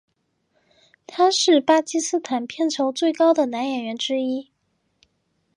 [1.05, 4.49] 他是巴基斯坦片酬最高的男演员之一。